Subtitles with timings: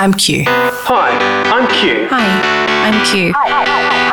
[0.00, 0.44] I'm Q.
[0.46, 1.10] Hi,
[1.52, 2.08] I'm Q.
[2.08, 2.24] Hi,
[2.88, 3.34] I'm Q.
[3.36, 4.09] Hi,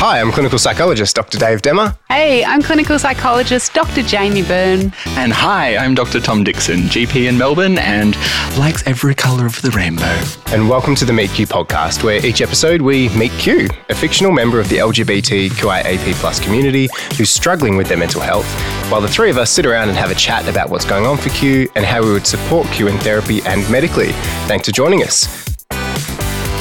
[0.00, 1.38] I'm clinical psychologist Dr.
[1.38, 1.98] Dave Demmer.
[2.08, 4.02] Hey, I'm clinical psychologist Dr.
[4.02, 4.92] Jamie Byrne.
[5.06, 6.20] And hi, I'm Dr.
[6.20, 8.16] Tom Dixon, GP in Melbourne and
[8.56, 10.22] likes every colour of the rainbow.
[10.54, 14.30] And welcome to the Meet Q podcast, where each episode we meet Q, a fictional
[14.30, 18.46] member of the LGBTQIAP plus community who's struggling with their mental health,
[18.92, 21.16] while the three of us sit around and have a chat about what's going on
[21.16, 24.12] for Q and how we would support Q in therapy and medically.
[24.46, 25.57] Thanks for joining us.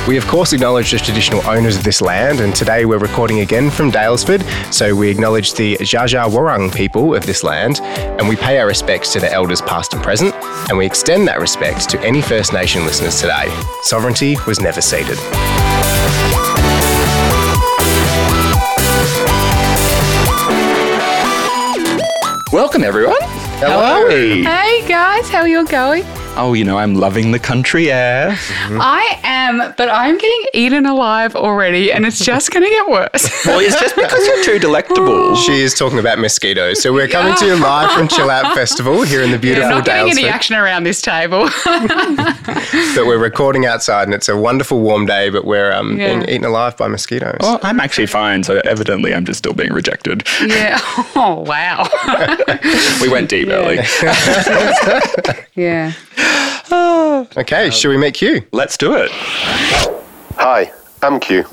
[0.07, 3.69] We, of course, acknowledge the traditional owners of this land, and today we're recording again
[3.69, 4.41] from Daylesford.
[4.73, 8.67] So we acknowledge the Dja Dja Wurrung people of this land, and we pay our
[8.67, 10.33] respects to the elders past and present,
[10.69, 13.49] and we extend that respect to any First Nation listeners today.
[13.81, 15.17] Sovereignty was never ceded.
[22.53, 23.17] Welcome, everyone.
[23.59, 23.81] Hello.
[23.81, 24.41] How are we?
[24.45, 26.05] Hey guys, how are you going?
[26.39, 28.35] Oh, you know, I'm loving the country air.
[28.69, 33.29] I am, but I'm getting eaten alive already, and it's just going to get worse.
[33.45, 35.35] well, it's just because you're too delectable.
[35.47, 36.81] She is talking about mosquitoes.
[36.81, 39.81] So we're coming to you live from Chill Out Festival here in the beautiful Yeah,
[39.81, 41.49] beautiful not getting any action around this table.
[42.95, 46.07] But we're recording outside, and it's a wonderful warm day, but we're um, Yeah.
[46.17, 47.37] being eaten alive by mosquitoes.
[47.41, 50.23] Well, I'm actually fine, so evidently I'm just still being rejected.
[50.45, 50.79] yeah.
[51.15, 51.87] Oh wow.
[53.01, 53.77] We went deep early.
[55.55, 55.93] yeah.
[57.37, 58.43] Okay, should we meet Q?
[58.51, 59.11] Let's do it.
[60.37, 61.45] Hi, I'm Q.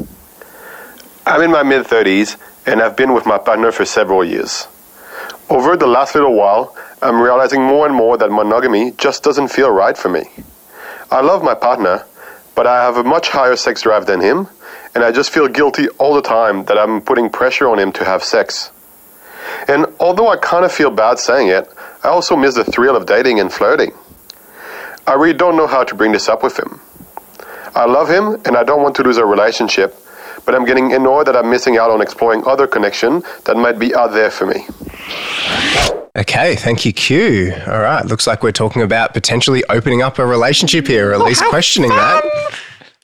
[1.27, 4.69] I'm in my mid 30s and I've been with my partner for several years.
[5.51, 9.71] Over the last little while, I'm realizing more and more that monogamy just doesn't feel
[9.71, 10.25] right for me.
[11.11, 12.05] I love my partner,
[12.55, 14.49] but I have a much higher sex drive than him,
[14.95, 18.05] and I just feel guilty all the time that I'm putting pressure on him to
[18.05, 18.71] have sex.
[19.69, 21.69] And although I kind of feel bad saying it,
[22.03, 23.93] I also miss the thrill of dating and flirting.
[25.07, 26.81] I really don't know how to bring this up with him.
[27.75, 29.97] I love him and I don't want to lose our relationship,
[30.47, 33.95] but I'm getting annoyed that I'm missing out on exploring other connection that might be
[33.95, 34.67] out there for me.
[36.17, 37.53] Okay, thank you, Q.
[37.67, 41.21] All right, looks like we're talking about potentially opening up a relationship here, or at
[41.21, 42.25] least how questioning that.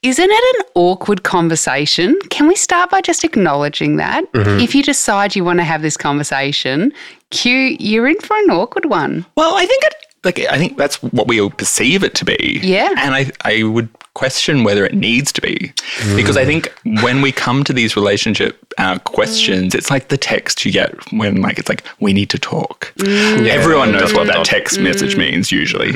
[0.02, 2.18] Isn't it an awkward conversation?
[2.30, 4.32] Can we start by just acknowledging that?
[4.32, 4.60] Mm-hmm.
[4.60, 6.92] If you decide you want to have this conversation,
[7.30, 9.26] Q, you're in for an awkward one.
[9.36, 9.94] Well, I think it,
[10.24, 12.60] like I think that's what we all perceive it to be.
[12.62, 12.94] Yeah.
[12.98, 15.72] And I I would question whether it needs to be
[16.16, 16.70] because I think
[17.02, 21.40] when we come to these relationship uh, questions, it's like the text you get when
[21.40, 22.92] like it's like we need to talk.
[23.00, 25.92] Everyone knows what that text message means usually.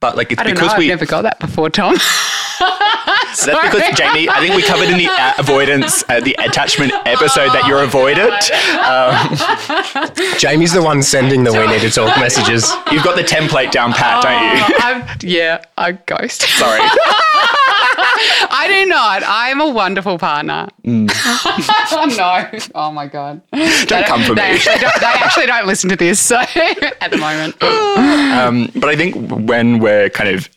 [0.00, 0.72] But like it's I don't because know.
[0.74, 1.94] I've we never got that before, Tom.
[2.58, 7.48] that's because Jamie, I think we covered in the uh, avoidance, uh, the attachment episode
[7.50, 8.30] that you're avoided.
[10.38, 12.72] Jamie's the one sending the we need to talk messages.
[12.92, 14.76] You've got the template down pat, don't you?
[14.78, 16.42] I'm, yeah, I ghost.
[16.42, 16.80] Sorry.
[18.50, 19.22] I do not.
[19.26, 20.68] I'm a wonderful partner.
[20.86, 22.58] oh no!
[22.74, 23.40] Oh my god!
[23.52, 24.56] Don't come for they me.
[24.56, 26.20] Actually don't, they actually don't listen to this.
[26.20, 26.36] So
[27.00, 30.48] at the moment, Um, but I think when we're kind of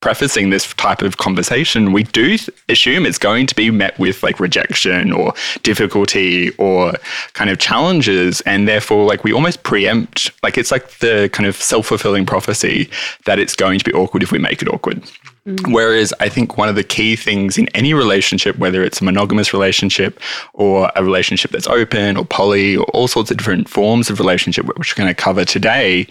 [0.00, 4.22] prefacing this type of conversation, we do th- assume it's going to be met with
[4.22, 5.32] like rejection or
[5.62, 6.92] difficulty or
[7.32, 8.40] kind of challenges.
[8.42, 12.90] And therefore, like we almost preempt, like it's like the kind of self fulfilling prophecy
[13.24, 15.02] that it's going to be awkward if we make it awkward.
[15.46, 15.72] Mm.
[15.72, 19.52] Whereas I think one of the key things in any relationship, whether it's a monogamous
[19.52, 20.20] relationship
[20.52, 24.66] or a relationship that's open or poly or all sorts of different forms of relationship,
[24.78, 26.06] which we're going to cover today,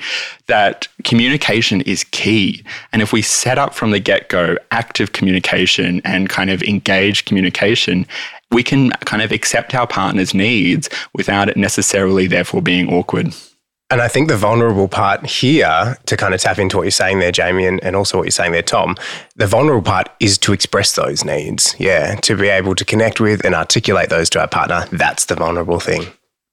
[0.48, 2.64] that communication is key.
[2.94, 7.26] And if we set up from the get go active communication and kind of engaged
[7.26, 8.06] communication,
[8.52, 13.34] we can kind of accept our partner's needs without it necessarily therefore being awkward.
[13.90, 17.20] And I think the vulnerable part here, to kind of tap into what you're saying
[17.20, 18.98] there, Jamie, and, and also what you're saying there, Tom,
[19.38, 21.74] the vulnerable part is to express those needs.
[21.80, 24.86] Yeah, to be able to connect with and articulate those to our partner.
[24.92, 26.08] That's the vulnerable thing.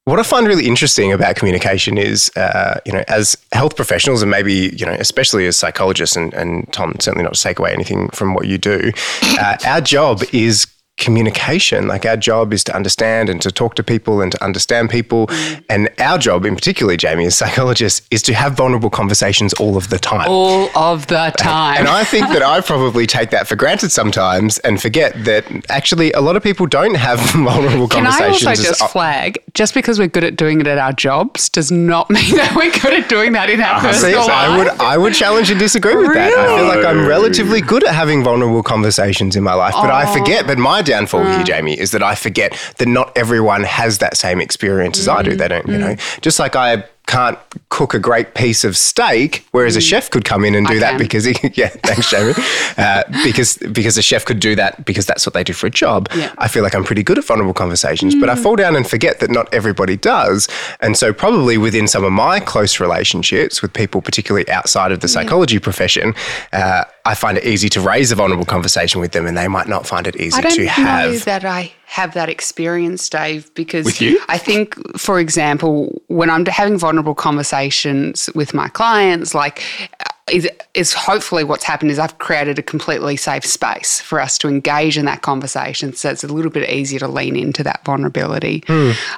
[0.04, 4.30] What I find really interesting about communication is, uh, you know, as health professionals and
[4.30, 8.10] maybe, you know, especially as psychologists, and, and Tom, certainly not to take away anything
[8.10, 8.92] from what you do,
[9.40, 11.88] uh, our job is communication.
[11.88, 15.26] Like our job is to understand and to talk to people and to understand people.
[15.26, 15.64] Mm.
[15.68, 19.90] And our job, in particular, Jamie, as psychologists, is to have vulnerable conversations all of
[19.90, 20.28] the time.
[20.28, 21.78] all of the time.
[21.78, 26.12] And I think that I probably take that for granted sometimes and forget that actually
[26.12, 28.38] a lot of people don't have vulnerable conversations.
[28.38, 30.92] Can I also just uh, flag, just because we're good at doing it at our
[30.92, 34.24] jobs does not mean that we're good at doing that in our ah, See, personal
[34.24, 34.68] so I would.
[34.68, 36.32] I would challenge and disagree with that.
[36.32, 40.12] I feel like I'm relatively good at having vulnerable conversations in my life, but I
[40.16, 40.46] forget.
[40.46, 41.46] But my downfall here, mm.
[41.46, 45.32] Jamie, is that I forget that not everyone has that same experience as I do.
[45.32, 45.38] Mm.
[45.38, 46.20] They don't, you know, mm.
[46.20, 46.84] just like I
[47.14, 47.38] can't
[47.68, 50.78] cook a great piece of steak, whereas a chef could come in and do I
[50.80, 50.98] that can.
[50.98, 52.34] because he, yeah, thanks, Jamie.
[52.76, 55.70] Uh, because because a chef could do that because that's what they do for a
[55.70, 56.08] job.
[56.16, 56.32] Yeah.
[56.38, 59.20] I feel like I'm pretty good at vulnerable conversations, but I fall down and forget
[59.20, 60.48] that not everybody does.
[60.80, 65.08] And so probably within some of my close relationships with people, particularly outside of the
[65.08, 66.14] psychology profession,
[66.52, 69.68] uh, I find it easy to raise a vulnerable conversation with them, and they might
[69.68, 71.24] not find it easy I don't to know have.
[71.26, 73.86] that I have that experience, Dave, because?
[74.28, 79.62] I think, for example, when I'm having vulnerable conversations with my clients, like
[80.00, 84.38] uh, is, is hopefully what's happened is I've created a completely safe space for us
[84.38, 85.92] to engage in that conversation.
[85.92, 88.64] So it's a little bit easier to lean into that vulnerability.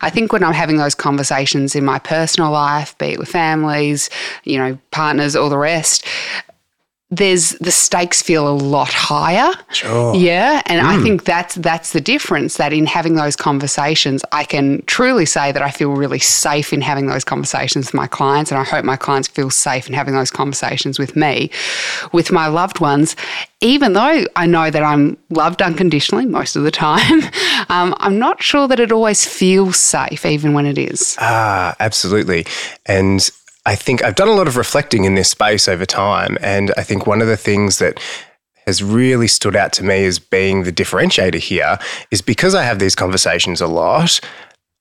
[0.02, 4.10] I think when I'm having those conversations in my personal life, be it with families,
[4.44, 6.04] you know, partners, all the rest,
[7.16, 9.52] there's the stakes feel a lot higher.
[9.72, 10.14] Sure.
[10.14, 12.56] Yeah, and I think that's that's the difference.
[12.56, 16.80] That in having those conversations, I can truly say that I feel really safe in
[16.80, 20.14] having those conversations with my clients, and I hope my clients feel safe in having
[20.14, 21.50] those conversations with me,
[22.12, 23.16] with my loved ones.
[23.62, 27.22] Even though I know that I'm loved unconditionally most of the time,
[27.70, 31.16] um, I'm not sure that it always feels safe, even when it is.
[31.20, 32.46] Ah, absolutely.
[32.84, 33.30] And
[33.66, 36.38] I think I've done a lot of reflecting in this space over time.
[36.40, 38.00] And I think one of the things that
[38.66, 41.78] has really stood out to me as being the differentiator here
[42.10, 44.20] is because I have these conversations a lot.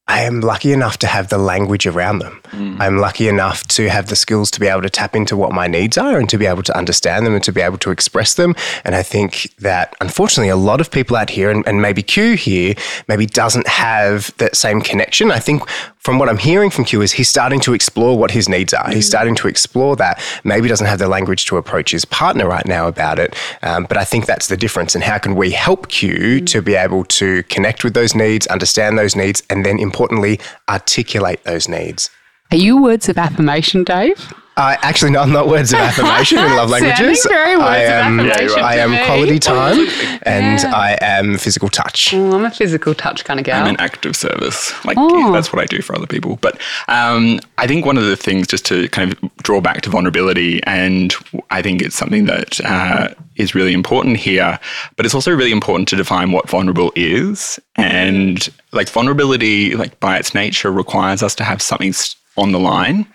[0.08, 2.40] I am lucky enough to have the language around them.
[2.52, 2.80] Mm.
[2.80, 5.66] I'm lucky enough to have the skills to be able to tap into what my
[5.66, 8.36] needs are and to be able to understand them and to be able to express
[8.36, 8.54] them.
[8.84, 12.36] And I think that unfortunately, a lot of people out here, and, and maybe Q
[12.36, 12.76] here,
[13.08, 15.32] maybe doesn't have that same connection.
[15.32, 15.64] I think
[16.06, 18.88] from what I'm hearing from Q is he's starting to explore what his needs are.
[18.92, 20.22] He's starting to explore that.
[20.44, 23.36] Maybe doesn't have the language to approach his partner right now about it.
[23.64, 24.94] Um, but I think that's the difference.
[24.94, 29.00] And how can we help Q to be able to connect with those needs, understand
[29.00, 32.12] those needs, and then importantly, articulate those needs?
[32.52, 34.32] Are you words of affirmation, Dave?
[34.58, 37.26] Uh, actually, no, I'm not words of affirmation in love languages.
[37.30, 39.78] very words I of am, affirmation I am quality time
[40.24, 42.14] and I am physical touch.
[42.14, 43.56] Oh, I'm a physical touch kind of girl.
[43.56, 44.74] I'm an act of service.
[44.86, 45.34] Like Oh.
[45.34, 46.38] that's what I do for other people.
[46.42, 46.58] But
[46.88, 50.64] um, I think one of the things, just to kind of draw back to vulnerability,
[50.64, 51.14] and
[51.50, 54.58] I think it's something that uh, is really important here.
[54.96, 60.18] But it's also really important to define what vulnerable is, and like vulnerability, like by
[60.18, 63.06] its nature, requires us to have something s- on the line.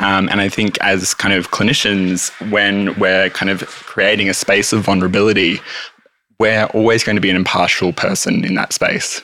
[0.00, 4.72] Um, and I think as kind of clinicians, when we're kind of creating a space
[4.72, 5.60] of vulnerability,
[6.38, 9.22] we're always going to be an impartial person in that space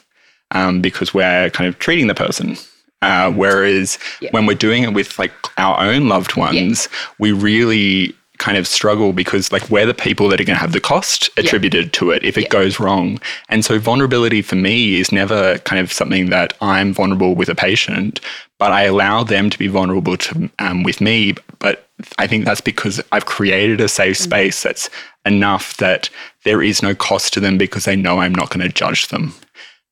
[0.51, 2.57] um, because we're kind of treating the person.
[3.03, 3.99] Uh, whereas
[4.31, 6.89] when we're doing it with like our own loved ones,
[7.19, 10.73] we really kind of struggle because like we're the people that are going to have
[10.73, 13.21] the cost attributed to it if it goes wrong.
[13.49, 17.55] And so vulnerability for me is never kind of something that I'm vulnerable with a
[17.55, 18.21] patient,
[18.59, 21.35] but I allow them to be vulnerable to um, with me.
[21.59, 21.89] But
[22.19, 24.91] I think that's because I've created a safe space that's
[25.25, 26.09] enough that
[26.45, 29.35] there is no cost to them because they know I'm not going to judge them.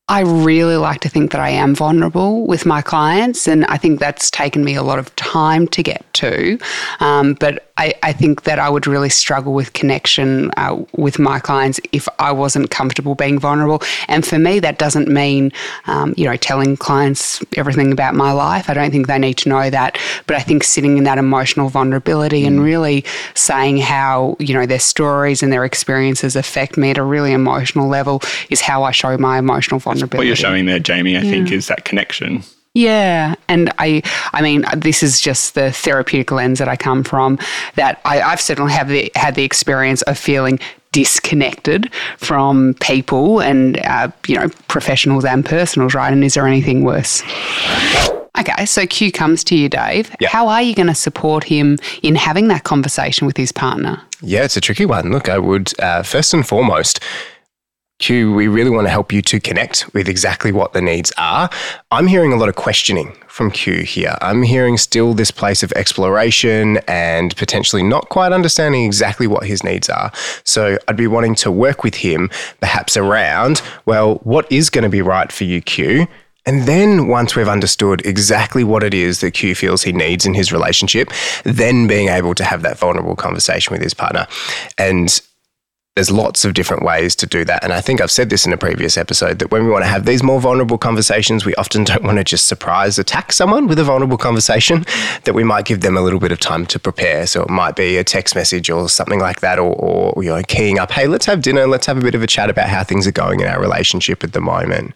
[0.07, 3.99] I really like to think that I am vulnerable with my clients, and I think
[3.99, 6.59] that's taken me a lot of time to get to.
[6.99, 11.39] Um, but I, I think that I would really struggle with connection uh, with my
[11.39, 13.81] clients if I wasn't comfortable being vulnerable.
[14.07, 15.51] And for me, that doesn't mean,
[15.87, 18.69] um, you know, telling clients everything about my life.
[18.69, 19.97] I don't think they need to know that.
[20.27, 23.03] But I think sitting in that emotional vulnerability and really
[23.33, 27.87] saying how, you know, their stories and their experiences affect me at a really emotional
[27.87, 28.21] level
[28.51, 29.94] is how I show my emotional vulnerability.
[30.01, 32.43] What you're showing there, Jamie, I think, is that connection.
[32.75, 34.01] Yeah, and I,
[34.33, 37.39] I mean, this is just the therapeutic lens that I come from.
[37.75, 40.59] That I, I've certainly have the had the experience of feeling
[40.91, 46.11] disconnected from people and uh, you know professionals and personals, right?
[46.11, 47.23] And is there anything worse?
[48.37, 50.13] Okay, so Q comes to you, Dave.
[50.19, 50.27] Yeah.
[50.27, 54.01] How are you going to support him in having that conversation with his partner?
[54.21, 55.11] Yeah, it's a tricky one.
[55.11, 56.99] Look, I would uh, first and foremost,
[57.99, 61.49] Q, we really want to help you to connect with exactly what the needs are.
[61.91, 64.17] I'm hearing a lot of questioning from Q here.
[64.21, 69.63] I'm hearing still this place of exploration and potentially not quite understanding exactly what his
[69.63, 70.11] needs are.
[70.43, 74.89] So I'd be wanting to work with him perhaps around, well, what is going to
[74.89, 76.05] be right for you, Q?
[76.45, 80.33] And then once we've understood exactly what it is that Q feels he needs in
[80.33, 81.11] his relationship,
[81.43, 84.27] then being able to have that vulnerable conversation with his partner.
[84.77, 85.19] And
[85.95, 87.63] there's lots of different ways to do that.
[87.63, 89.89] And I think I've said this in a previous episode that when we want to
[89.89, 93.79] have these more vulnerable conversations, we often don't want to just surprise attack someone with
[93.79, 94.85] a vulnerable conversation,
[95.23, 97.25] that we might give them a little bit of time to prepare.
[97.25, 100.41] So it might be a text message or something like that, or, or you know,
[100.43, 102.83] keying up, hey, let's have dinner, let's have a bit of a chat about how
[102.83, 104.93] things are going in our relationship at the moment.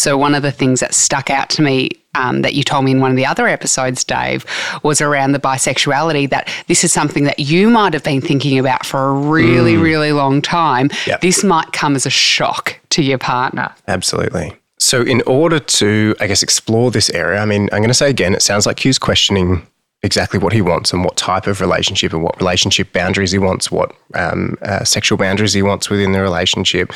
[0.00, 2.92] So, one of the things that stuck out to me um, that you told me
[2.92, 4.46] in one of the other episodes, Dave,
[4.82, 8.86] was around the bisexuality that this is something that you might have been thinking about
[8.86, 9.82] for a really, mm.
[9.82, 10.90] really long time.
[11.06, 11.20] Yep.
[11.20, 13.74] This might come as a shock to your partner.
[13.88, 14.56] Absolutely.
[14.78, 18.08] So, in order to, I guess, explore this area, I mean, I'm going to say
[18.08, 19.66] again, it sounds like Q's questioning
[20.02, 23.70] exactly what he wants and what type of relationship and what relationship boundaries he wants,
[23.70, 26.90] what um, uh, sexual boundaries he wants within the relationship.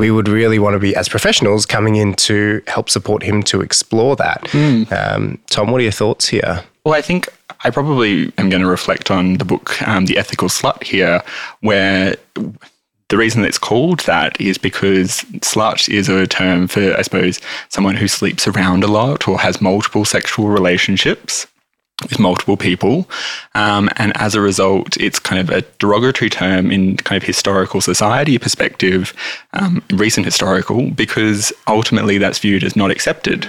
[0.00, 3.60] We would really want to be, as professionals, coming in to help support him to
[3.60, 4.42] explore that.
[4.44, 4.90] Mm.
[4.90, 6.64] Um, Tom, what are your thoughts here?
[6.84, 7.28] Well, I think
[7.64, 11.22] I probably am going to reflect on the book, um, The Ethical Slut, here,
[11.60, 12.16] where
[13.10, 17.96] the reason it's called that is because slut is a term for, I suppose, someone
[17.96, 21.46] who sleeps around a lot or has multiple sexual relationships
[22.02, 23.08] with multiple people.
[23.54, 27.80] Um, and as a result, it's kind of a derogatory term in kind of historical
[27.80, 29.12] society perspective,
[29.52, 33.48] um, recent historical, because ultimately that's viewed as not accepted.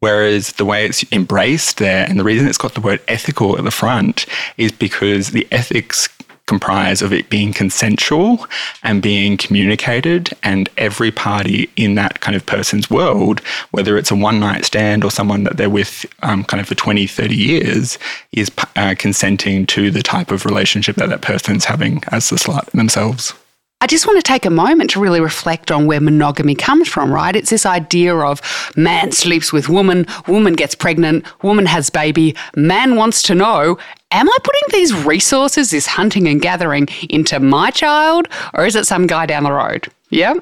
[0.00, 3.64] Whereas the way it's embraced there, and the reason it's got the word ethical at
[3.64, 4.26] the front,
[4.56, 6.08] is because the ethics
[6.46, 8.46] comprise of it being consensual
[8.82, 13.40] and being communicated and every party in that kind of person's world
[13.72, 16.74] whether it's a one night stand or someone that they're with um, kind of for
[16.74, 17.98] 20 30 years
[18.32, 22.70] is uh, consenting to the type of relationship that that person's having as the slut
[22.70, 23.34] themselves
[23.82, 27.12] I just want to take a moment to really reflect on where monogamy comes from,
[27.12, 27.36] right?
[27.36, 28.40] It's this idea of
[28.74, 33.78] man sleeps with woman, woman gets pregnant, woman has baby, man wants to know,
[34.12, 38.86] am I putting these resources, this hunting and gathering, into my child, or is it
[38.86, 39.88] some guy down the road?
[40.08, 40.38] Yep.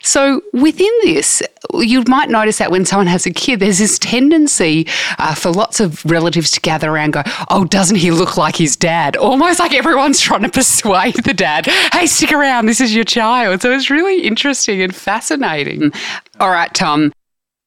[0.00, 1.42] So, within this,
[1.74, 4.86] you might notice that when someone has a kid, there's this tendency
[5.18, 8.76] uh, for lots of relatives to gather around go, Oh, doesn't he look like his
[8.76, 9.16] dad?
[9.16, 13.62] Almost like everyone's trying to persuade the dad, Hey, stick around, this is your child.
[13.62, 15.92] So, it's really interesting and fascinating.
[16.40, 17.12] All right, Tom.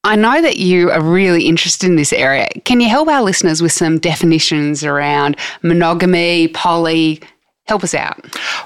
[0.04, 2.48] I know that you are really interested in this area.
[2.66, 7.22] Can you help our listeners with some definitions around monogamy, poly,
[7.68, 8.20] help us out?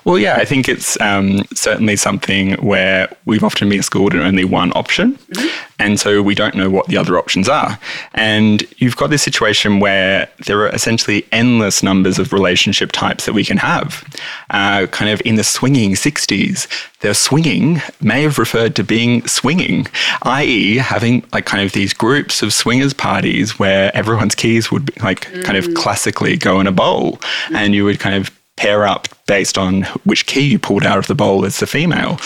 [0.03, 4.45] Well, yeah, I think it's um, certainly something where we've often been schooled in only
[4.45, 5.13] one option.
[5.13, 5.65] Mm-hmm.
[5.77, 7.77] And so we don't know what the other options are.
[8.13, 13.33] And you've got this situation where there are essentially endless numbers of relationship types that
[13.33, 14.03] we can have.
[14.51, 16.67] Uh, kind of in the swinging 60s,
[17.01, 19.85] the swinging may have referred to being swinging,
[20.23, 24.93] i.e., having like kind of these groups of swingers parties where everyone's keys would be
[25.01, 25.43] like mm.
[25.43, 25.75] kind of mm.
[25.75, 27.17] classically go in a bowl.
[27.47, 27.55] Mm.
[27.55, 31.07] And you would kind of pair up based on which key you pulled out of
[31.07, 32.19] the bowl as the female.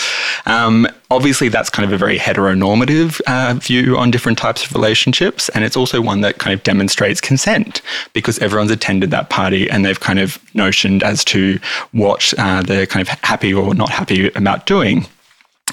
[0.46, 5.48] Um, obviously, that's kind of a very heteronormative uh, view on different types of relationships.
[5.50, 7.82] And it's also one that kind of demonstrates consent
[8.12, 11.58] because everyone's attended that party and they've kind of notioned as to
[11.92, 15.06] what uh, they're kind of happy or not happy about doing.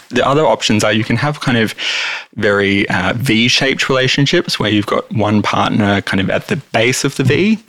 [0.09, 1.75] The other options are you can have kind of
[2.35, 7.03] very uh, V shaped relationships where you've got one partner kind of at the base
[7.03, 7.59] of the V,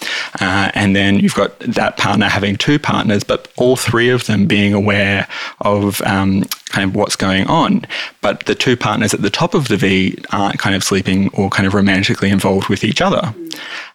[0.40, 4.46] uh, and then you've got that partner having two partners, but all three of them
[4.46, 5.26] being aware
[5.62, 7.84] of um, kind of what's going on.
[8.20, 11.50] But the two partners at the top of the V aren't kind of sleeping or
[11.50, 13.34] kind of romantically involved with each other.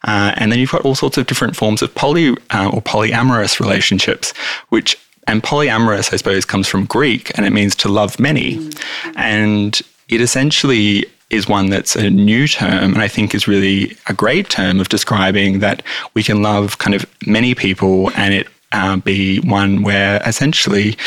[0.03, 3.59] Uh, and then you've got all sorts of different forms of poly uh, or polyamorous
[3.59, 4.33] relationships,
[4.69, 4.97] which
[5.27, 8.57] and polyamorous, I suppose, comes from Greek and it means to love many.
[8.57, 9.17] Mm-hmm.
[9.17, 14.13] And it essentially is one that's a new term and I think is really a
[14.13, 15.81] great term of describing that
[16.13, 20.97] we can love kind of many people and it uh, be one where essentially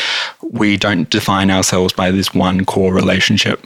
[0.41, 3.63] we don't define ourselves by this one core relationship.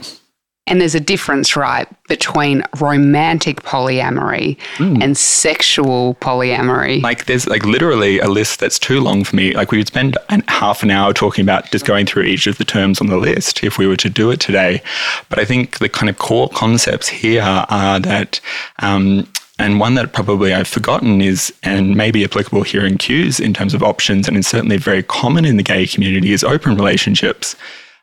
[0.67, 5.03] And there's a difference, right, between romantic polyamory mm.
[5.03, 7.01] and sexual polyamory.
[7.01, 9.53] Like there's like literally a list that's too long for me.
[9.53, 12.57] Like we would spend an, half an hour talking about just going through each of
[12.57, 14.83] the terms on the list if we were to do it today.
[15.29, 18.39] But I think the kind of core concepts here are that
[18.79, 19.27] um,
[19.61, 23.73] and one that probably I've forgotten is, and maybe applicable here in Q's in terms
[23.73, 27.55] of options, and is certainly very common in the gay community, is open relationships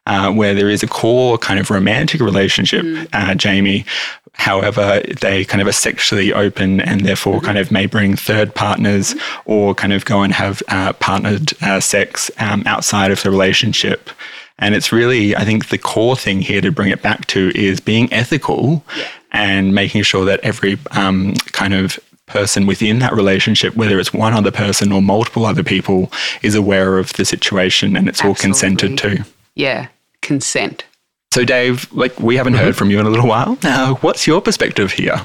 [0.09, 3.09] uh, where there is a core kind of romantic relationship, mm.
[3.13, 3.85] uh, Jamie.
[4.33, 7.47] However, they kind of are sexually open and therefore mm-hmm.
[7.47, 9.51] kind of may bring third partners mm-hmm.
[9.51, 14.11] or kind of go and have uh, partnered uh, sex um, outside of the relationship.
[14.59, 17.79] And it's really, I think, the core thing here to bring it back to is
[17.79, 19.09] being ethical yeah.
[19.33, 24.33] and making sure that every um, kind of person within that relationship, whether it's one
[24.33, 26.11] other person or multiple other people,
[26.43, 28.39] is aware of the situation and it's Absolutely.
[28.39, 29.25] all consented to.
[29.55, 29.89] Yeah,
[30.23, 30.85] consent.
[31.33, 32.65] So, Dave, like we haven't mm-hmm.
[32.65, 33.59] heard from you in a little while.
[33.63, 35.21] Now, what's your perspective here?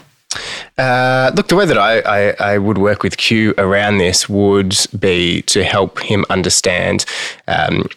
[0.77, 4.75] Uh, look, the way that I, I, I, would work with Q around this would
[4.97, 7.05] be to help him understand
[7.47, 7.87] um,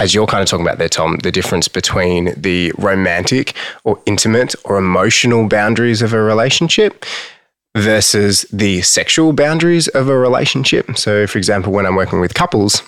[0.00, 4.54] as you're kind of talking about there, Tom, the difference between the romantic or intimate
[4.64, 7.04] or emotional boundaries of a relationship
[7.76, 10.96] versus the sexual boundaries of a relationship.
[10.96, 12.82] So, for example, when I'm working with couples,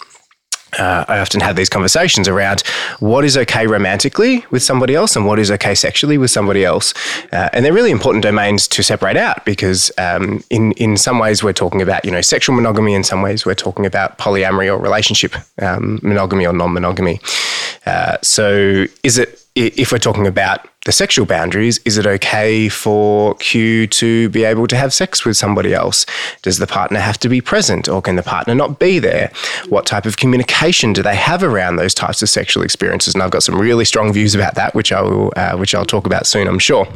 [0.78, 2.60] uh, I often have these conversations around
[2.98, 6.92] what is okay romantically with somebody else and what is okay sexually with somebody else.
[7.32, 11.42] Uh, and they're really important domains to separate out because um, in, in some ways
[11.42, 12.94] we're talking about, you know, sexual monogamy.
[12.94, 17.20] In some ways we're talking about polyamory or relationship um, monogamy or non-monogamy.
[17.86, 23.34] Uh, so is it, if we're talking about the sexual boundaries, is it okay for
[23.34, 26.06] Q to be able to have sex with somebody else?
[26.42, 29.32] Does the partner have to be present or can the partner not be there?
[29.68, 33.14] What type of communication do they have around those types of sexual experiences?
[33.14, 35.84] And I've got some really strong views about that, which I will, uh, which I'll
[35.84, 36.86] talk about soon, I'm sure.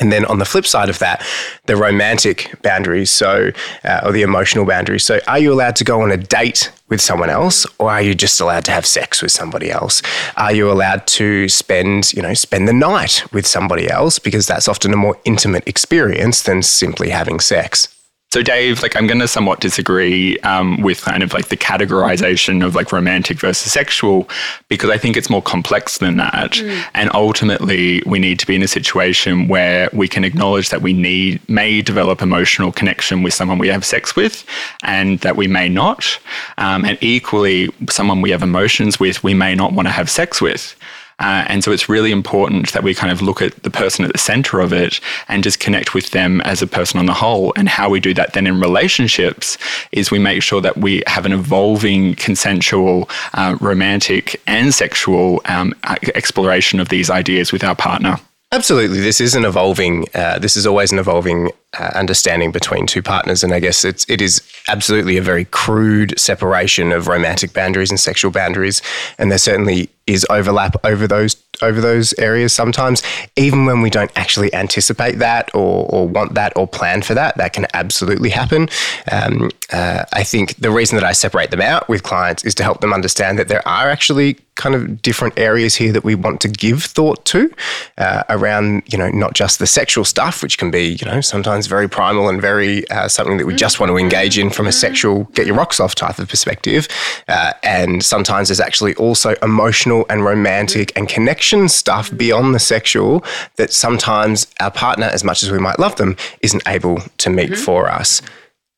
[0.00, 1.24] And then on the flip side of that,
[1.66, 3.50] the romantic boundaries, so
[3.84, 5.04] uh, or the emotional boundaries.
[5.04, 8.14] So, are you allowed to go on a date with someone else, or are you
[8.14, 10.02] just allowed to have sex with somebody else?
[10.36, 14.68] Are you allowed to spend, you know, spend the night with somebody else because that's
[14.68, 17.88] often a more intimate experience than simply having sex?
[18.32, 22.64] So, Dave, like I'm going to somewhat disagree um, with kind of like the categorization
[22.64, 24.26] of like romantic versus sexual
[24.68, 26.52] because I think it's more complex than that.
[26.52, 26.82] Mm.
[26.94, 30.94] And ultimately, we need to be in a situation where we can acknowledge that we
[30.94, 34.46] need may develop emotional connection with someone we have sex with,
[34.82, 36.18] and that we may not.
[36.56, 40.40] Um, and equally, someone we have emotions with, we may not want to have sex
[40.40, 40.74] with.
[41.22, 44.12] Uh, and so it's really important that we kind of look at the person at
[44.12, 47.52] the center of it and just connect with them as a person on the whole.
[47.56, 49.56] And how we do that then in relationships
[49.92, 55.74] is we make sure that we have an evolving, consensual, uh, romantic, and sexual um,
[56.14, 58.18] exploration of these ideas with our partner.
[58.50, 60.06] Absolutely, this is an evolving.
[60.14, 64.08] Uh, this is always an evolving uh, understanding between two partners, and I guess it's
[64.08, 68.82] it is absolutely a very crude separation of romantic boundaries and sexual boundaries,
[69.18, 73.02] and there certainly is overlap over those over those areas sometimes.
[73.36, 77.36] Even when we don't actually anticipate that or, or want that or plan for that
[77.36, 78.68] that can absolutely happen.
[79.10, 82.62] Um, uh, i think the reason that i separate them out with clients is to
[82.62, 86.40] help them understand that there are actually kind of different areas here that we want
[86.42, 87.50] to give thought to
[87.98, 91.61] uh, around you know not just the sexual stuff which can be you know sometimes
[91.66, 94.72] very primal and very uh, something that we just want to engage in from a
[94.72, 96.88] sexual get your rocks off type of perspective.
[97.28, 102.58] Uh, and sometimes there's actually also emotional emotional and romantic and connection stuff beyond the
[102.58, 103.24] sexual
[103.56, 107.50] that sometimes our partner, as much as we might love them, isn't able to meet
[107.50, 107.62] mm-hmm.
[107.62, 108.22] for us.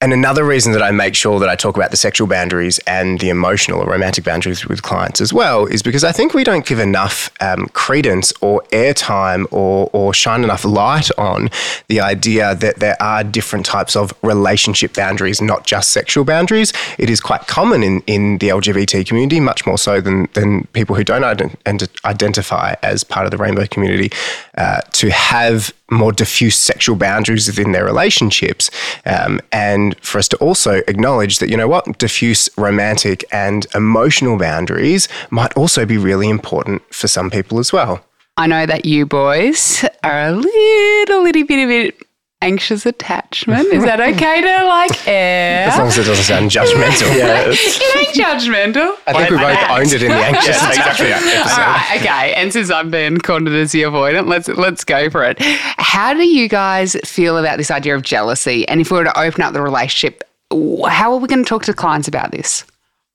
[0.00, 3.20] And another reason that I make sure that I talk about the sexual boundaries and
[3.20, 6.66] the emotional or romantic boundaries with clients as well is because I think we don't
[6.66, 11.48] give enough um, credence or airtime or, or shine enough light on
[11.88, 16.74] the idea that there are different types of relationship boundaries, not just sexual boundaries.
[16.98, 20.96] It is quite common in, in the LGBT community, much more so than, than people
[20.96, 24.10] who don't ident- identify as part of the rainbow community,
[24.58, 28.70] uh, to have more diffuse sexual boundaries within their relationships.
[29.06, 34.38] Um, and for us to also acknowledge that, you know what, diffuse romantic and emotional
[34.38, 38.04] boundaries might also be really important for some people as well.
[38.36, 42.02] I know that you boys are a little, little bit of it
[42.44, 43.72] anxious attachment.
[43.72, 45.68] Is that okay to like air?
[45.68, 47.16] As long as it doesn't sound judgmental.
[47.16, 47.44] yeah.
[47.48, 48.96] it ain't judgmental.
[49.06, 51.32] I think we both owned it in the anxious yes, attachment exactly.
[51.32, 51.60] episode.
[51.60, 52.34] All right, okay.
[52.34, 55.38] And since I've been called as the avoidant, let's let's go for it.
[55.40, 58.68] How do you guys feel about this idea of jealousy?
[58.68, 61.64] And if we were to open up the relationship, how are we going to talk
[61.64, 62.64] to clients about this?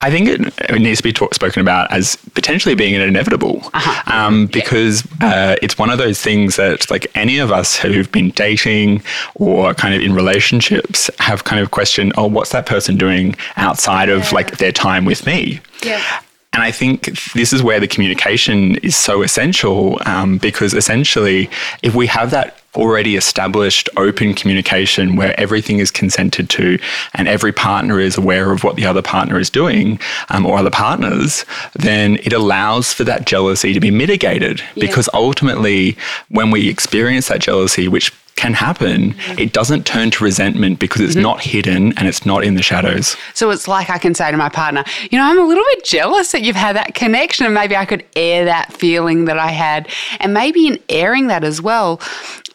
[0.02, 3.60] I think it, it, needs to be talk, spoken about as potentially being an inevitable,
[3.74, 4.12] uh-huh.
[4.12, 8.30] um, because uh, it's one of those things that, like any of us who've been
[8.30, 9.04] dating
[9.36, 14.08] or kind of in relationships, have kind of questioned, oh, what's that person doing outside
[14.08, 14.16] yeah.
[14.16, 15.60] of like their time with me?
[15.84, 16.22] Yeah.
[16.54, 21.50] And I think this is where the communication is so essential um, because essentially,
[21.84, 26.78] if we have that already established open communication where everything is consented to
[27.14, 30.70] and every partner is aware of what the other partner is doing um, or other
[30.70, 34.60] partners, then it allows for that jealousy to be mitigated.
[34.76, 34.88] Yeah.
[34.88, 35.98] Because ultimately,
[36.30, 39.38] when we experience that jealousy, which can happen, mm-hmm.
[39.38, 41.24] it doesn't turn to resentment because it's mm-hmm.
[41.24, 43.18] not hidden and it's not in the shadows.
[43.34, 45.84] So it's like I can say to my partner, you know, I'm a little bit
[45.84, 49.52] jealous that you've had that connection and maybe I could air that feeling that I
[49.52, 49.90] had.
[50.22, 52.00] And maybe in airing that as well,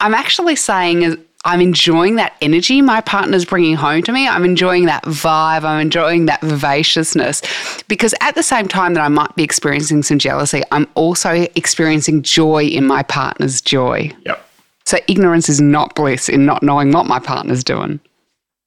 [0.00, 4.26] I'm actually saying I'm enjoying that energy my partner's bringing home to me.
[4.26, 5.64] I'm enjoying that vibe.
[5.64, 7.42] I'm enjoying that vivaciousness.
[7.88, 12.22] Because at the same time that I might be experiencing some jealousy, I'm also experiencing
[12.22, 14.10] joy in my partner's joy.
[14.24, 14.43] Yep.
[14.86, 18.00] So ignorance is not bliss in not knowing what my partner's doing.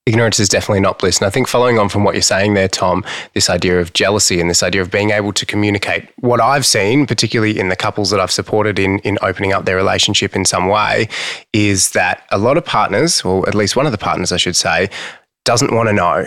[0.08, 1.18] Ignorance is definitely not bliss.
[1.18, 3.04] And I think following on from what you're saying there, Tom,
[3.34, 7.06] this idea of jealousy and this idea of being able to communicate, what I've seen,
[7.06, 10.70] particularly in the couples that I've supported in, in opening up their relationship in some
[10.70, 11.10] way,
[11.52, 14.56] is that a lot of partners, or at least one of the partners, I should
[14.56, 14.90] say,
[15.44, 16.26] doesn't want to know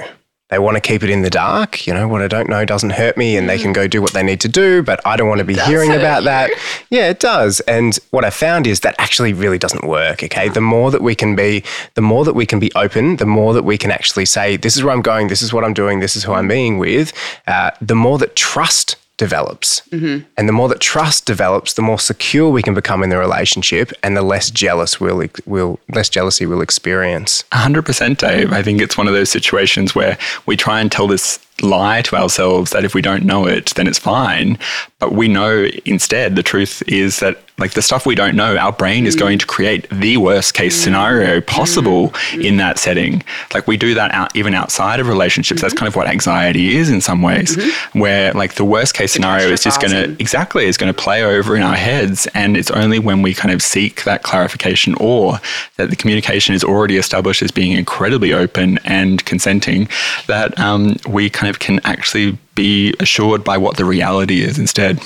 [0.51, 1.87] they want to keep it in the dark.
[1.87, 4.13] You know, what I don't know doesn't hurt me and they can go do what
[4.13, 6.51] they need to do, but I don't want to be hearing about that.
[6.91, 7.61] Yeah, it does.
[7.61, 10.23] And what I found is that actually really doesn't work.
[10.25, 10.49] Okay.
[10.49, 11.63] The more that we can be,
[11.95, 14.77] the more that we can be open, the more that we can actually say, this
[14.77, 17.13] is where I'm going, this is what I'm doing, this is who I'm being with,
[17.47, 19.83] uh, the more that trust develops.
[19.91, 20.27] Mm-hmm.
[20.39, 23.93] And the more that trust develops, the more secure we can become in the relationship
[24.03, 27.45] and the less jealous we'll, we'll less jealousy we'll experience.
[27.53, 28.51] 100% Dave.
[28.51, 32.17] I think it's one of those situations where we try and tell this lie to
[32.17, 34.59] ourselves that if we don't know it, then it's fine.
[35.01, 38.73] But we know instead the truth is that like the stuff we don't know, our
[38.73, 39.49] brain is going to mm.
[39.49, 40.83] create the worst case mm.
[40.83, 41.47] scenario mm.
[41.47, 43.23] possible in that setting.
[43.53, 45.61] Like we do that out, even outside of relationships.
[45.61, 45.79] That's mm-hmm.
[45.79, 47.99] kind of what anxiety is in some ways, mm-hmm.
[47.99, 51.23] where like the worst case scenario is just going to exactly is going to play
[51.23, 55.39] over in our heads, and it's only when we kind of seek that clarification or
[55.77, 59.89] that the communication is already established as being incredibly open and consenting
[60.27, 65.01] that um, we kind of can actually be assured by what the reality is instead.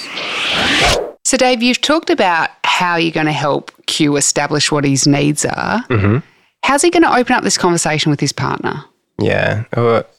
[1.25, 5.45] So, Dave, you've talked about how you're going to help Q establish what his needs
[5.45, 5.85] are.
[5.89, 6.19] Mm-hmm.
[6.65, 8.85] How's he going to open up this conversation with his partner?
[9.19, 9.65] Yeah.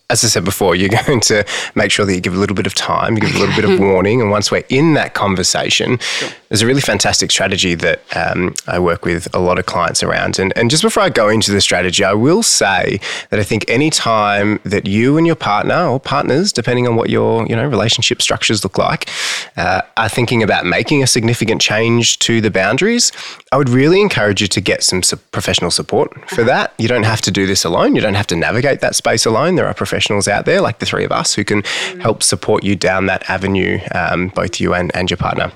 [0.07, 2.67] As I said before, you're going to make sure that you give a little bit
[2.67, 4.21] of time, you give a little bit of warning.
[4.21, 6.29] And once we're in that conversation, sure.
[6.49, 10.37] there's a really fantastic strategy that um, I work with a lot of clients around.
[10.37, 12.99] And, and just before I go into the strategy, I will say
[13.31, 17.09] that I think any time that you and your partner or partners, depending on what
[17.09, 19.09] your you know relationship structures look like,
[19.57, 23.11] uh, are thinking about making a significant change to the boundaries,
[23.51, 26.73] I would really encourage you to get some professional support for that.
[26.77, 27.95] You don't have to do this alone.
[27.95, 29.55] You don't have to navigate that space alone.
[29.55, 31.63] There are professional professionals out there, like the three of us, who can
[32.01, 35.53] help support you down that avenue, um, both you and, and your partner.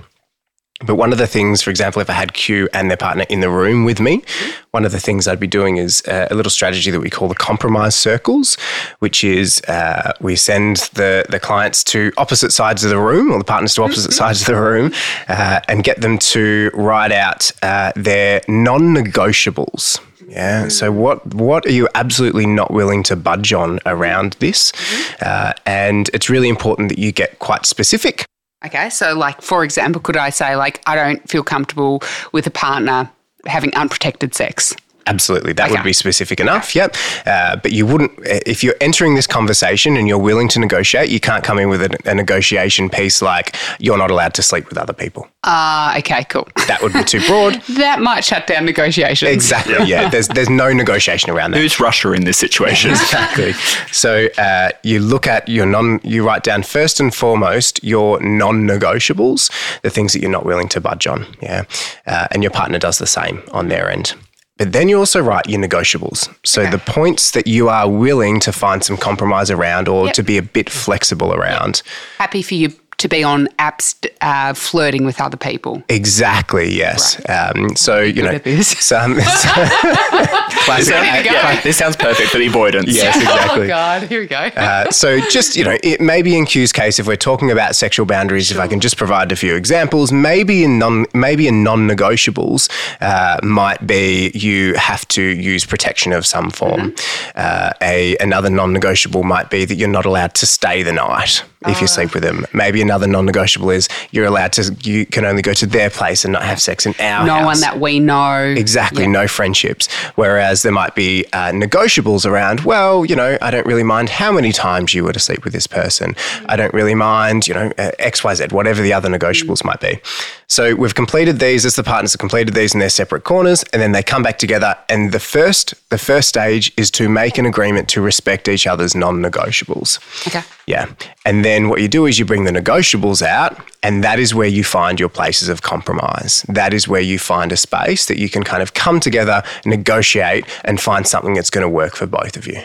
[0.86, 3.42] But one of the things, for example, if I had Q and their partner in
[3.42, 4.24] the room with me,
[4.72, 7.28] one of the things I'd be doing is uh, a little strategy that we call
[7.28, 8.56] the compromise circles,
[9.00, 13.40] which is uh, we send the, the clients to opposite sides of the room or
[13.40, 14.18] the partners to opposite mm-hmm.
[14.18, 14.94] sides of the room
[15.28, 20.00] uh, and get them to write out uh, their non negotiables.
[20.30, 20.68] Yeah.
[20.70, 24.72] So what what are you absolutely not willing to budge on around this?
[24.72, 25.24] Mm-hmm.
[25.26, 28.26] Uh, and it's really important that you get quite specific.
[28.66, 28.90] Okay.
[28.90, 33.10] So, like for example, could I say like I don't feel comfortable with a partner
[33.46, 34.76] having unprotected sex?
[35.10, 35.74] Absolutely, that okay.
[35.74, 36.76] would be specific enough.
[36.76, 36.96] Yep,
[37.26, 41.10] uh, but you wouldn't if you're entering this conversation and you're willing to negotiate.
[41.10, 44.70] You can't come in with a, a negotiation piece like you're not allowed to sleep
[44.70, 45.28] with other people.
[45.44, 46.48] Ah, uh, okay, cool.
[46.68, 47.56] That would be too broad.
[47.78, 49.32] that might shut down negotiations.
[49.32, 49.74] Exactly.
[49.74, 49.86] Yeah.
[49.86, 51.60] yeah, there's there's no negotiation around that.
[51.60, 52.92] Who's Russia in this situation?
[53.00, 53.54] exactly.
[53.92, 56.02] So uh, you look at your non.
[56.04, 60.82] You write down first and foremost your non-negotiables, the things that you're not willing to
[60.82, 61.26] budge on.
[61.42, 61.64] Yeah,
[62.06, 64.14] uh, and your partner does the same on their end.
[64.60, 66.28] But then you also write your negotiables.
[66.44, 66.72] So okay.
[66.72, 70.16] the points that you are willing to find some compromise around or yep.
[70.16, 71.82] to be a bit flexible around.
[72.18, 75.82] Happy for you to be on apps uh, flirting with other people.
[75.90, 76.70] Exactly.
[76.72, 77.20] Yes.
[77.28, 77.56] Right.
[77.56, 79.14] Um, so you know, some,
[80.68, 82.90] yeah, this sounds perfect for the avoidance.
[82.90, 83.66] Yes, exactly.
[83.66, 84.38] oh God, here we go.
[84.38, 88.06] uh, so just you know, it, maybe in Q's case, if we're talking about sexual
[88.06, 88.58] boundaries, sure.
[88.58, 92.70] if I can just provide a few examples, maybe in non maybe in non-negotiables
[93.02, 96.92] uh, might be you have to use protection of some form.
[96.92, 97.30] Mm-hmm.
[97.36, 101.82] Uh, a another non-negotiable might be that you're not allowed to stay the night if
[101.82, 102.46] you sleep with them.
[102.54, 106.32] Maybe another non-negotiable is you're allowed to you can only go to their place and
[106.34, 107.46] not have sex in our no house.
[107.46, 108.36] one that we know.
[108.58, 109.88] Exactly, no friendships.
[110.16, 112.62] Whereas there might be uh, negotiables around.
[112.62, 115.54] Well, you know, I don't really mind how many times you were to sleep with
[115.54, 116.16] this person.
[116.48, 119.80] I don't really mind, you know, uh, X, Y, Z, whatever the other negotiables might
[119.80, 120.00] be.
[120.48, 123.80] So we've completed these as the partners have completed these in their separate corners, and
[123.82, 124.76] then they come back together.
[124.90, 128.96] And the first the first stage is to make an agreement to respect each other's
[128.96, 130.00] non-negotiables.
[130.28, 130.42] Okay.
[130.70, 130.86] Yeah.
[131.26, 134.48] And then what you do is you bring the negotiables out, and that is where
[134.48, 136.46] you find your places of compromise.
[136.48, 140.46] That is where you find a space that you can kind of come together, negotiate,
[140.64, 142.62] and find something that's going to work for both of you.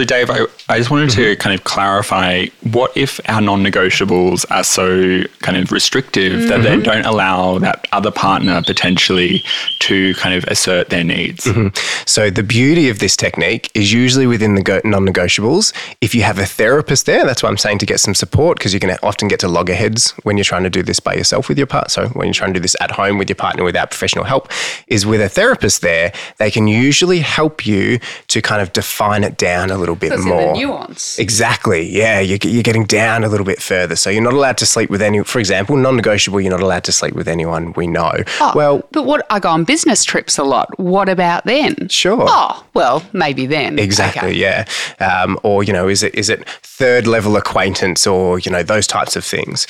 [0.00, 1.40] So Dave, I, I just wanted to mm-hmm.
[1.42, 6.70] kind of clarify what if our non negotiables are so kind of restrictive that they
[6.70, 6.82] mm-hmm.
[6.84, 9.42] don't allow that other partner potentially
[9.80, 11.44] to kind of assert their needs?
[11.44, 11.76] Mm-hmm.
[12.06, 15.74] So the beauty of this technique is usually within the go- non-negotiables.
[16.00, 18.72] If you have a therapist there, that's why I'm saying to get some support because
[18.72, 21.58] you can often get to loggerheads when you're trying to do this by yourself with
[21.58, 21.90] your partner.
[21.90, 24.50] So when you're trying to do this at home with your partner without professional help,
[24.86, 29.36] is with a therapist there, they can usually help you to kind of define it
[29.36, 30.54] down a little bit That's in more.
[30.54, 31.18] nuance.
[31.18, 31.88] Exactly.
[31.88, 33.96] Yeah, you're, you're getting down a little bit further.
[33.96, 35.22] So you're not allowed to sleep with any.
[35.24, 36.40] For example, non-negotiable.
[36.40, 38.12] You're not allowed to sleep with anyone we know.
[38.40, 40.78] Oh, well, but what I go on business trips a lot.
[40.78, 41.88] What about then?
[41.88, 42.26] Sure.
[42.28, 43.78] Oh, well, maybe then.
[43.78, 44.30] Exactly.
[44.30, 44.38] Okay.
[44.38, 44.64] Yeah.
[45.00, 48.86] Um, or you know, is it is it third level acquaintance or you know those
[48.86, 49.66] types of things.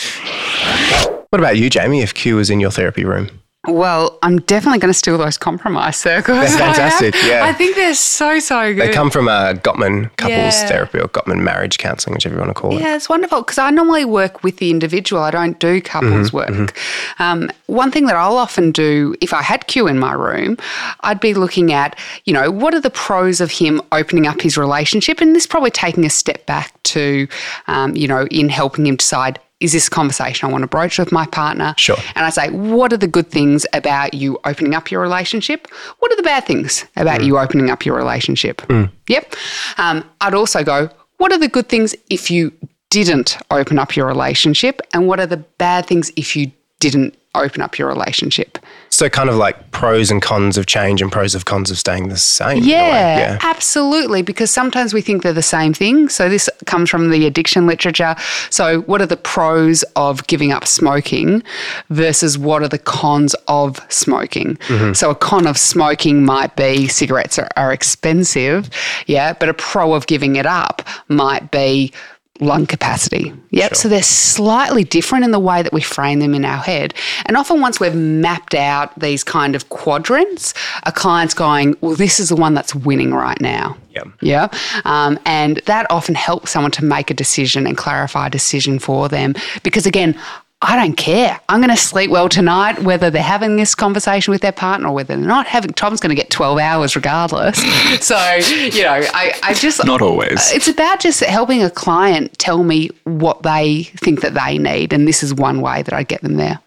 [1.30, 2.02] What about you, Jamie?
[2.02, 3.30] If Q was in your therapy room,
[3.68, 6.38] Well, I'm definitely going to steal those compromise circles.
[6.38, 7.44] That's fantastic, yeah.
[7.44, 8.88] I think they're so so good.
[8.88, 10.66] they come from a Gottman couples Yeah.
[10.66, 12.80] therapy or Gottman marriage counselling, whichever you want to call it.
[12.80, 15.22] Yeah, it's wonderful because I normally work with the individual.
[15.22, 16.74] I don't do couples work.
[17.18, 20.56] Um, one thing that I'll often do if I had Q in my room,
[21.00, 24.56] I'd be looking at, you know, what are the pros of him opening up his
[24.56, 25.20] relationship?
[25.20, 27.28] And this probably taking a step back to,
[27.66, 29.38] um, you know, in helping him decide.
[29.60, 31.74] Is this a conversation I want to broach with my partner?
[31.76, 31.98] Sure.
[32.14, 35.68] And I say, what are the good things about you opening up your relationship?
[35.98, 38.62] What are the bad things about you opening up your relationship?
[39.08, 39.34] Yep.
[39.76, 42.52] Um, I'd also go, what are the good things if you
[42.88, 44.80] didn't open up your relationship?
[44.94, 48.58] And what are the bad things if you didn't open up your relationship?
[48.88, 52.08] So kind of like pros and cons of change and pros of cons of staying
[52.08, 52.58] the same.
[52.58, 52.70] in a way.
[52.70, 53.38] Yeah, Yeah.
[53.42, 54.22] absolutely.
[54.22, 56.08] Because sometimes we think they're the same thing.
[56.08, 58.16] So this comes from the addiction literature.
[58.50, 61.42] So what are the pros of giving up smoking
[61.88, 64.56] versus what are the cons of smoking?
[64.68, 64.94] Mm-hmm.
[64.94, 68.68] So a con of smoking might be cigarettes are, are expensive,
[69.06, 71.92] yeah, but a pro of giving it up might be
[72.40, 73.32] lung capacity.
[73.50, 73.74] Yep.
[73.74, 76.94] So they're slightly different in the way that we frame them in our head.
[77.26, 82.20] And often once we've mapped out these kind of quadrants, a client's going, well, this
[82.20, 83.76] is the one that's winning right now.
[83.90, 84.08] Yep.
[84.20, 84.48] Yeah.
[84.84, 89.08] Um, and that often helps someone to make a decision and clarify a decision for
[89.08, 89.34] them.
[89.62, 90.18] Because again,
[90.62, 91.40] I don't care.
[91.48, 94.94] I'm going to sleep well tonight, whether they're having this conversation with their partner or
[94.94, 95.72] whether they're not having.
[95.72, 97.56] Tom's going to get 12 hours regardless.
[98.06, 98.16] so,
[98.50, 99.84] you know, I, I just.
[99.86, 100.52] Not always.
[100.52, 104.92] It's about just helping a client tell me what they think that they need.
[104.92, 106.60] And this is one way that I get them there.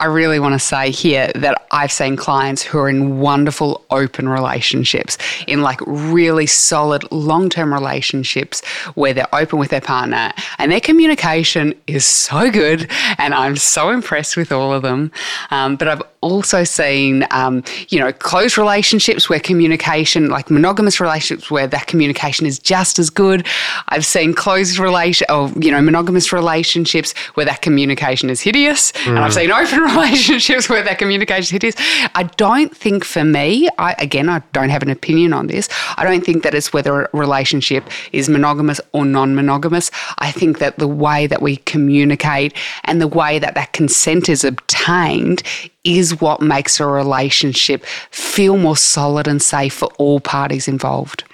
[0.00, 4.28] I really want to say here that I've seen clients who are in wonderful open
[4.28, 10.72] relationships, in like really solid long term relationships where they're open with their partner and
[10.72, 12.90] their communication is so good.
[13.18, 15.12] And I'm so impressed with all of them.
[15.50, 21.50] Um, but I've also seen, um, you know, close relationships where communication, like monogamous relationships
[21.50, 23.46] where that communication is just as good.
[23.88, 29.18] I've seen closed relation, or you know, monogamous relationships where that communication is hideous, and
[29.18, 31.74] I've seen open relationships where that communication is.
[32.14, 35.68] I don't think for me, I again, I don't have an opinion on this.
[35.96, 39.90] I don't think that it's whether a relationship is monogamous or non-monogamous.
[40.18, 44.44] I think that the way that we communicate and the way that that consent is
[44.44, 45.42] obtained
[45.84, 51.24] is what makes a relationship feel more solid and safe for all parties involved.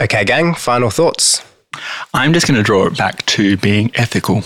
[0.00, 0.54] Okay, gang.
[0.54, 1.42] Final thoughts.
[2.14, 4.42] I'm just going to draw it back to being ethical,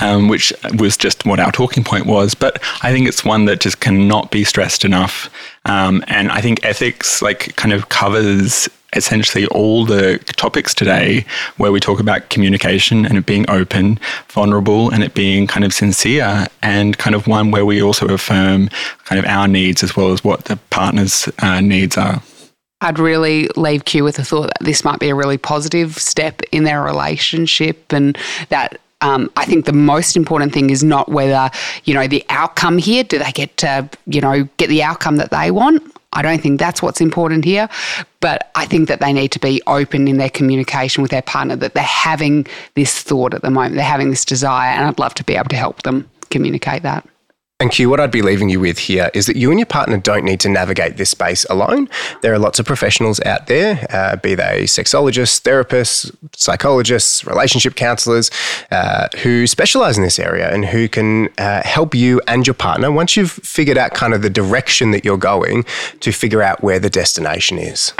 [0.00, 2.34] um, which was just what our talking point was.
[2.34, 5.30] But I think it's one that just cannot be stressed enough.
[5.64, 11.24] Um, and I think ethics like kind of covers essentially all the topics today
[11.58, 15.74] where we talk about communication and it being open, vulnerable, and it being kind of
[15.74, 18.68] sincere, and kind of one where we also affirm
[19.04, 22.22] kind of our needs as well as what the partner's uh, needs are.
[22.80, 26.42] I'd really leave Q with the thought that this might be a really positive step
[26.52, 28.16] in their relationship and
[28.50, 31.50] that um, I think the most important thing is not whether,
[31.84, 35.30] you know, the outcome here, do they get to, you know, get the outcome that
[35.30, 35.82] they want?
[36.14, 37.68] I don't think that's what's important here.
[38.20, 41.54] But I think that they need to be open in their communication with their partner,
[41.56, 45.14] that they're having this thought at the moment, they're having this desire, and I'd love
[45.14, 47.06] to be able to help them communicate that.
[47.60, 49.96] And Q, what I'd be leaving you with here is that you and your partner
[49.98, 51.88] don't need to navigate this space alone.
[52.22, 58.30] There are lots of professionals out there, uh, be they sexologists, therapists, psychologists, relationship counselors,
[58.70, 62.92] uh, who specialize in this area and who can uh, help you and your partner
[62.92, 65.64] once you've figured out kind of the direction that you're going
[65.98, 67.92] to figure out where the destination is.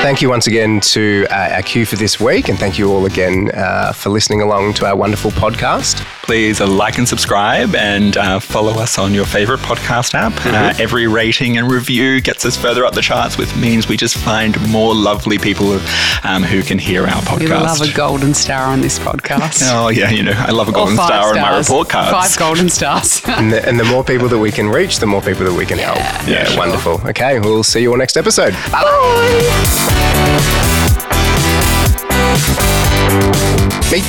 [0.00, 3.04] Thank you once again to uh, our Q for this week, and thank you all
[3.04, 5.96] again uh, for listening along to our wonderful podcast.
[6.22, 10.32] Please uh, like and subscribe and uh, follow us on your favorite podcast app.
[10.46, 14.16] Uh, every rating and review gets us further up the charts, which means we just
[14.16, 15.78] find more lovely people
[16.22, 17.40] um, who can hear our podcast.
[17.40, 19.62] We love a golden star on this podcast.
[19.80, 22.10] Oh yeah, you know I love a golden five star on my report cards.
[22.10, 23.20] Five golden stars.
[23.28, 25.66] And the, and the more people that we can reach, the more people that we
[25.66, 25.98] can help.
[26.26, 26.58] Yeah, sure.
[26.58, 27.00] wonderful.
[27.08, 28.54] Okay, we'll see you all next episode.
[28.54, 29.87] Meet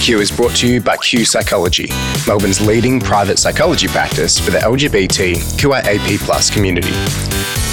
[0.09, 1.87] Q is brought to you by Q Psychology,
[2.25, 6.93] Melbourne's leading private psychology practice for the LGBT QIAP plus community.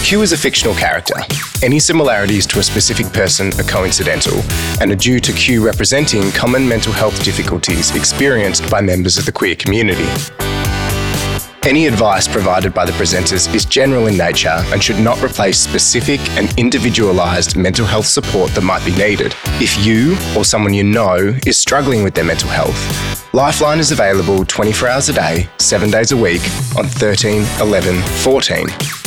[0.05, 1.15] Q is a fictional character.
[1.63, 4.39] Any similarities to a specific person are coincidental
[4.83, 9.33] and are due to Q representing common mental health difficulties experienced by members of the
[9.33, 10.07] queer community.
[11.67, 16.21] Any advice provided by the presenters is general in nature and should not replace specific
[16.39, 19.35] and individualised mental health support that might be needed.
[19.61, 24.45] If you or someone you know is struggling with their mental health, Lifeline is available
[24.45, 26.43] 24 hours a day, 7 days a week
[26.79, 29.06] on 13 11 14.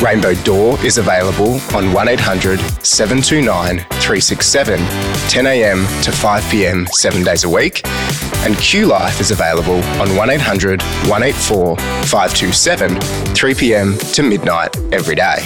[0.00, 7.86] Rainbow Door is available on 1800 729 367, 10am to 5pm, 7 days a week.
[8.46, 15.44] And Q Life is available on 1800 184 527, 3pm to midnight every day.